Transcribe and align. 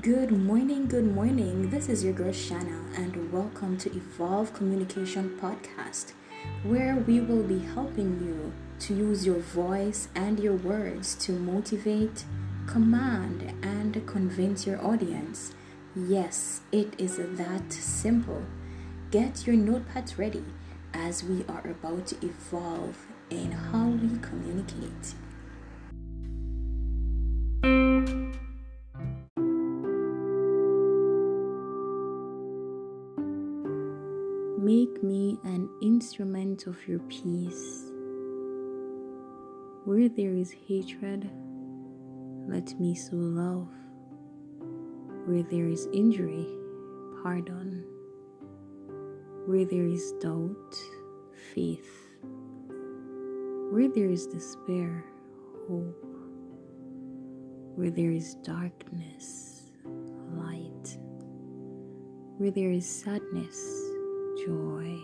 Good 0.00 0.30
morning, 0.30 0.86
good 0.86 1.12
morning. 1.12 1.68
This 1.68 1.88
is 1.88 2.02
your 2.02 2.14
girl 2.14 2.32
Shanna, 2.32 2.82
and 2.96 3.30
welcome 3.30 3.76
to 3.78 3.94
Evolve 3.94 4.54
Communication 4.54 5.38
Podcast, 5.38 6.12
where 6.62 6.96
we 7.06 7.20
will 7.20 7.42
be 7.42 7.58
helping 7.58 8.18
you 8.24 8.52
to 8.86 8.94
use 8.94 9.26
your 9.26 9.40
voice 9.40 10.08
and 10.14 10.40
your 10.40 10.54
words 10.54 11.14
to 11.16 11.32
motivate, 11.32 12.24
command, 12.66 13.52
and 13.62 14.06
convince 14.06 14.66
your 14.66 14.82
audience. 14.82 15.52
Yes, 15.94 16.62
it 16.72 16.94
is 16.98 17.18
that 17.18 17.72
simple. 17.72 18.42
Get 19.10 19.46
your 19.46 19.56
notepads 19.56 20.16
ready 20.16 20.44
as 20.94 21.22
we 21.22 21.44
are 21.48 21.66
about 21.66 22.06
to 22.06 22.16
evolve 22.24 22.96
in 23.28 23.52
how 23.52 23.88
we 23.88 24.16
communicate. 24.20 25.14
Make 34.62 35.02
me 35.02 35.40
an 35.42 35.68
instrument 35.82 36.68
of 36.68 36.86
your 36.86 37.00
peace. 37.08 37.90
Where 39.84 40.08
there 40.08 40.34
is 40.34 40.54
hatred, 40.68 41.28
let 42.46 42.78
me 42.78 42.94
sow 42.94 43.16
love. 43.16 43.66
Where 45.26 45.42
there 45.42 45.66
is 45.66 45.88
injury, 45.92 46.46
pardon. 47.24 47.84
Where 49.46 49.64
there 49.64 49.88
is 49.88 50.12
doubt, 50.20 50.76
faith. 51.52 51.90
Where 53.72 53.88
there 53.88 54.10
is 54.10 54.28
despair, 54.28 55.04
hope. 55.66 56.06
Where 57.74 57.90
there 57.90 58.12
is 58.12 58.36
darkness, 58.44 59.72
light. 60.36 60.98
Where 62.38 62.52
there 62.52 62.70
is 62.70 62.88
sadness, 62.88 63.91
joy. 64.36 64.98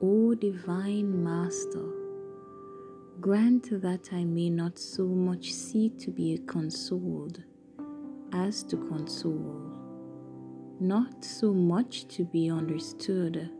O 0.00 0.34
Divine 0.34 1.24
Master, 1.24 1.88
grant 3.20 3.82
that 3.82 4.10
I 4.12 4.24
may 4.24 4.48
not 4.48 4.78
so 4.78 5.04
much 5.04 5.52
seek 5.52 5.98
to 5.98 6.10
be 6.10 6.38
consoled 6.46 7.42
as 8.32 8.62
to 8.64 8.76
console, 8.76 9.72
not 10.78 11.24
so 11.24 11.52
much 11.52 12.06
to 12.08 12.24
be 12.24 12.48
understood 12.48 13.50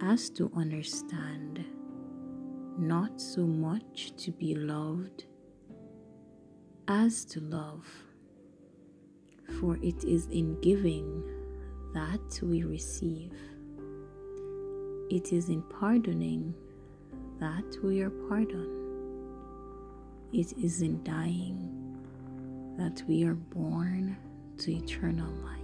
as 0.00 0.30
to 0.30 0.50
understand, 0.54 1.64
not 2.78 3.20
so 3.20 3.46
much 3.46 4.12
to 4.18 4.30
be 4.30 4.54
loved 4.54 5.24
as 6.86 7.24
to 7.24 7.40
love. 7.40 7.86
For 9.58 9.76
it 9.82 10.04
is 10.04 10.26
in 10.26 10.60
giving 10.60 11.39
that 11.92 12.40
we 12.42 12.62
receive. 12.62 13.32
It 15.10 15.32
is 15.32 15.48
in 15.48 15.62
pardoning 15.62 16.54
that 17.40 17.76
we 17.82 18.00
are 18.00 18.10
pardoned. 18.10 18.76
It 20.32 20.52
is 20.62 20.82
in 20.82 21.02
dying 21.02 21.76
that 22.78 23.02
we 23.08 23.24
are 23.24 23.34
born 23.34 24.16
to 24.58 24.72
eternal 24.72 25.32
life. 25.42 25.60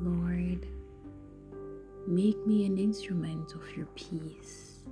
Lord, 0.00 0.66
make 2.06 2.46
me 2.46 2.64
an 2.64 2.78
instrument 2.78 3.52
of 3.54 3.76
your 3.76 3.86
peace. 3.94 4.82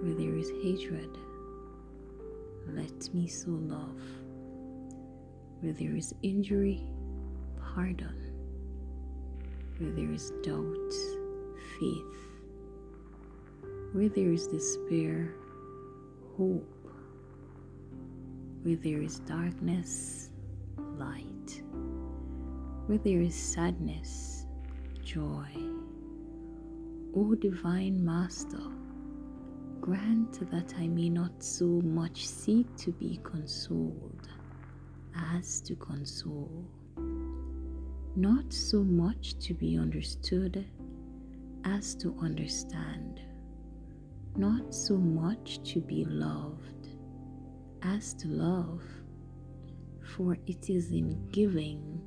Where 0.00 0.14
there 0.14 0.36
is 0.36 0.50
hatred, 0.64 1.16
let 2.72 3.14
me 3.14 3.28
sow 3.28 3.52
love. 3.52 4.02
Where 5.60 5.72
there 5.72 5.94
is 5.94 6.12
injury, 6.22 6.82
pardon 7.56 8.21
where 9.78 9.90
there 9.92 10.12
is 10.12 10.32
doubt, 10.42 10.92
faith, 11.78 12.16
where 13.92 14.08
there 14.08 14.32
is 14.32 14.46
despair, 14.46 15.34
hope, 16.36 16.88
where 18.62 18.76
there 18.76 19.02
is 19.02 19.20
darkness, 19.20 20.30
light, 20.98 21.62
where 22.86 22.98
there 22.98 23.20
is 23.20 23.34
sadness, 23.34 24.46
joy. 25.02 25.48
O 27.14 27.34
Divine 27.34 28.02
Master, 28.02 28.70
grant 29.80 30.48
that 30.50 30.74
I 30.78 30.88
may 30.88 31.10
not 31.10 31.42
so 31.42 31.66
much 31.66 32.26
seek 32.26 32.74
to 32.76 32.92
be 32.92 33.20
consoled 33.22 34.28
as 35.14 35.60
to 35.62 35.74
console 35.76 36.64
not 38.16 38.52
so 38.52 38.82
much 38.82 39.38
to 39.38 39.54
be 39.54 39.78
understood 39.78 40.66
as 41.64 41.94
to 41.94 42.14
understand, 42.20 43.20
not 44.36 44.74
so 44.74 44.96
much 44.96 45.62
to 45.62 45.80
be 45.80 46.04
loved 46.04 46.88
as 47.82 48.12
to 48.14 48.28
love, 48.28 48.82
for 50.14 50.36
it 50.46 50.68
is 50.68 50.90
in 50.90 51.26
giving 51.30 52.00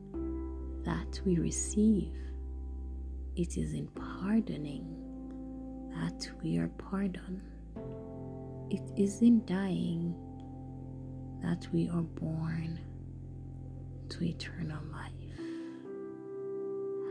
that 0.83 1.19
we 1.25 1.39
receive, 1.39 2.13
it 3.35 3.57
is 3.57 3.73
in 3.73 3.87
pardoning 3.87 4.85
that 5.95 6.29
we 6.43 6.57
are 6.57 6.69
pardoned, 6.77 7.41
it 8.69 8.91
is 8.95 9.23
in 9.23 9.43
dying 9.45 10.13
that 11.41 11.67
we 11.73 11.89
are 11.89 12.03
born 12.03 12.79
to 14.09 14.23
eternal 14.23 14.83
life. 14.91 15.24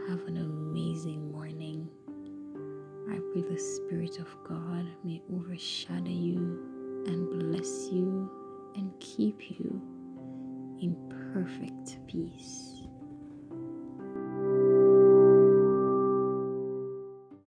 Have 0.08 0.26
an 0.26 0.36
amazing 0.36 1.32
morning. 1.32 1.88
I 3.10 3.18
pray 3.32 3.42
the 3.42 3.58
Spirit 3.58 4.18
of 4.18 4.28
God 4.46 4.86
may 5.02 5.22
overshadow 5.34 6.10
you 6.10 7.04
and 7.06 7.30
bless 7.30 7.88
you 7.90 8.30
and 8.76 8.92
keep 9.00 9.50
you 9.50 9.80
in 10.82 10.94
perfect. 11.32 11.83